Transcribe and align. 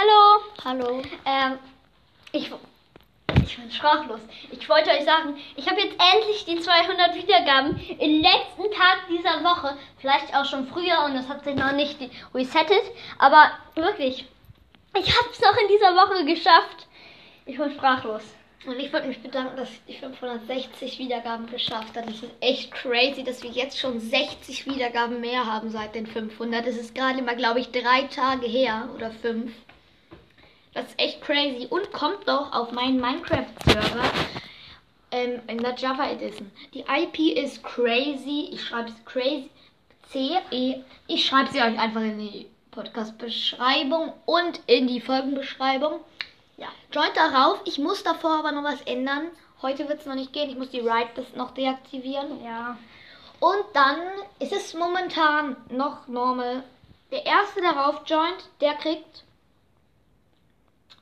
Hallo. 0.00 0.44
Hallo. 0.64 1.02
Ähm, 1.24 1.58
ich, 2.30 2.52
ich 3.42 3.56
bin 3.56 3.68
sprachlos. 3.68 4.20
Ich 4.52 4.68
wollte 4.68 4.90
euch 4.90 5.04
sagen, 5.04 5.36
ich 5.56 5.68
habe 5.68 5.80
jetzt 5.80 5.96
endlich 5.98 6.44
die 6.44 6.60
200 6.60 7.16
Wiedergaben 7.16 7.76
im 7.98 8.22
letzten 8.22 8.70
Tag 8.70 9.08
dieser 9.08 9.42
Woche. 9.42 9.76
Vielleicht 9.98 10.32
auch 10.36 10.44
schon 10.44 10.68
früher 10.68 11.04
und 11.04 11.16
es 11.16 11.28
hat 11.28 11.42
sich 11.42 11.56
noch 11.56 11.72
nicht 11.72 11.98
resettet. 12.32 12.84
Aber 13.18 13.50
wirklich, 13.74 14.24
ich 14.96 15.18
habe 15.18 15.30
es 15.32 15.40
noch 15.40 15.56
in 15.56 15.66
dieser 15.66 15.96
Woche 15.96 16.24
geschafft. 16.26 16.86
Ich 17.44 17.58
bin 17.58 17.72
sprachlos. 17.72 18.22
Und 18.66 18.78
ich 18.78 18.92
wollte 18.92 19.08
mich 19.08 19.20
bedanken, 19.20 19.56
dass 19.56 19.68
ich 19.68 19.80
die 19.88 19.94
560 19.94 21.00
Wiedergaben 21.00 21.50
geschafft 21.50 21.96
habe. 21.96 22.06
Das 22.06 22.22
ist 22.22 22.30
echt 22.40 22.70
crazy, 22.70 23.24
dass 23.24 23.42
wir 23.42 23.50
jetzt 23.50 23.80
schon 23.80 23.98
60 23.98 24.64
Wiedergaben 24.66 25.20
mehr 25.20 25.44
haben 25.44 25.70
seit 25.70 25.96
den 25.96 26.06
500. 26.06 26.64
Das 26.64 26.76
ist 26.76 26.94
gerade 26.94 27.20
mal, 27.20 27.34
glaube 27.34 27.58
ich, 27.58 27.72
drei 27.72 28.02
Tage 28.02 28.46
her 28.46 28.88
oder 28.94 29.10
fünf. 29.10 29.50
Das 30.78 30.86
ist 30.86 31.00
echt 31.00 31.20
crazy. 31.22 31.66
Und 31.68 31.92
kommt 31.92 32.28
doch 32.28 32.52
auf 32.52 32.70
meinen 32.70 33.00
Minecraft-Server 33.00 34.12
ähm, 35.10 35.40
in 35.48 35.58
der 35.58 35.74
Java 35.74 36.08
Edition. 36.08 36.52
Die 36.72 36.84
IP 36.86 37.36
ist 37.36 37.64
crazy. 37.64 38.50
Ich 38.52 38.64
schreibe 38.64 38.90
es 38.90 39.04
crazy. 39.04 39.50
C-E. 40.12 40.84
Ich 41.08 41.26
schreibe 41.26 41.50
sie 41.50 41.60
euch 41.60 41.76
einfach 41.76 42.02
in 42.02 42.20
die 42.20 42.46
Podcast-Beschreibung 42.70 44.12
und 44.24 44.60
in 44.68 44.86
die 44.86 45.00
Folgenbeschreibung. 45.00 45.98
Ja, 46.58 46.68
joint 46.92 47.16
darauf. 47.16 47.60
Ich 47.64 47.78
muss 47.78 48.04
davor 48.04 48.38
aber 48.38 48.52
noch 48.52 48.62
was 48.62 48.80
ändern. 48.82 49.32
Heute 49.60 49.88
wird 49.88 49.98
es 49.98 50.06
noch 50.06 50.14
nicht 50.14 50.32
gehen. 50.32 50.48
Ich 50.48 50.56
muss 50.56 50.70
die 50.70 50.84
Write-List 50.84 51.34
noch 51.34 51.54
deaktivieren. 51.54 52.44
Ja. 52.44 52.78
Und 53.40 53.64
dann 53.72 53.98
ist 54.38 54.52
es 54.52 54.74
momentan 54.74 55.56
noch 55.70 56.06
normal. 56.06 56.62
Der 57.10 57.26
erste, 57.26 57.62
der 57.62 57.72
rauf 57.72 58.02
joint, 58.06 58.48
der 58.60 58.74
kriegt, 58.74 59.24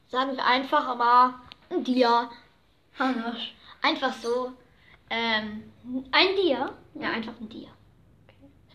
sagen 0.08 0.36
wir 0.36 0.44
einfach 0.44 0.86
aber, 0.86 1.34
ein 1.70 1.84
Dia. 1.84 2.30
Einfach 3.82 4.12
so. 4.14 4.52
Ähm, 5.10 5.72
Ein 6.12 6.34
Dia. 6.36 6.70
ja, 6.94 7.10
einfach 7.10 7.32
ein 7.40 7.48
Dia. 7.48 7.68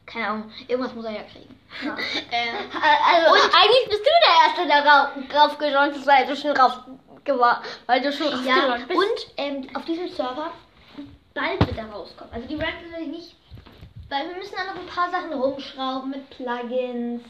Keine 0.06 0.28
Ahnung, 0.28 0.52
irgendwas 0.68 0.94
muss 0.94 1.06
er 1.06 1.12
ja 1.12 1.24
kriegen. 1.24 1.58
Ja. 1.84 1.96
ähm, 2.32 2.56
Also, 2.72 3.32
und 3.34 3.54
eigentlich 3.54 3.90
bist 3.90 4.02
du 4.02 4.10
der 4.28 4.48
Erste, 4.48 4.68
der 4.68 4.86
rauf, 4.86 5.10
drauf 5.30 5.58
gejoint 5.58 5.96
ist, 5.96 6.08
weil 6.08 6.26
du 6.26 6.36
schon 6.36 6.52
rauf 6.52 6.80
weil 7.86 8.02
du 8.02 8.12
schon 8.12 8.28
rauf 8.28 8.46
ja, 8.46 8.78
bist. 8.78 8.98
und 8.98 9.28
ähm, 9.38 9.68
auf 9.76 9.86
diesem 9.86 10.08
Server 10.10 10.52
bald 11.34 11.66
wird 11.68 11.78
er 11.78 11.90
rauskommen. 11.90 12.34
Also 12.34 12.48
die 12.48 12.56
Red 12.56 12.74
will 12.84 13.04
ich 13.04 13.08
nicht, 13.08 13.36
weil 14.10 14.28
wir 14.28 14.36
müssen 14.38 14.56
da 14.56 14.64
noch 14.74 14.82
ein 14.82 14.88
paar 14.88 15.10
Sachen 15.12 15.34
rumschrauben 15.34 16.10
mit 16.10 16.30
Plugins. 16.32 17.22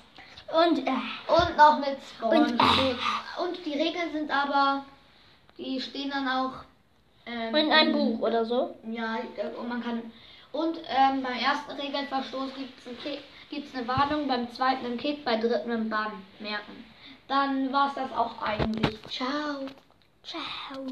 Und 0.53 0.79
äh, 0.79 0.91
Und 1.27 1.57
noch 1.57 1.79
mit 1.79 1.97
Spawn. 2.15 2.37
Und- 2.37 2.59
Und, 3.43 3.65
die 3.65 3.73
Regeln 3.73 4.11
sind 4.11 4.29
aber, 4.31 4.85
die 5.57 5.79
stehen 5.81 6.09
dann 6.09 6.27
auch 6.27 6.53
ähm, 7.25 7.55
in 7.55 7.71
einem 7.71 7.93
Buch 7.93 8.19
oder 8.27 8.43
so. 8.45 8.75
Ja, 8.89 9.17
äh, 9.37 9.55
und 9.57 9.69
man 9.69 9.83
kann. 9.83 10.01
Und 10.51 10.77
ähm, 10.89 11.23
beim 11.23 11.37
ersten 11.37 11.71
Regelverstoß 11.71 12.53
gibt 12.55 12.77
es 12.79 12.87
ein 12.87 13.17
gibt's 13.49 13.75
eine 13.75 13.87
Warnung, 13.87 14.27
beim 14.27 14.49
zweiten 14.53 14.85
einen 14.85 14.97
Kick, 14.97 15.23
bei 15.25 15.37
dritten 15.37 15.71
einen 15.71 15.89
Bann. 15.89 16.11
Merken. 16.39 16.85
Dann 17.27 17.71
war 17.71 17.87
es 17.87 17.93
das 17.95 18.11
auch 18.11 18.41
eigentlich. 18.41 19.01
Ciao. 19.09 19.65
Ciao. 20.23 20.85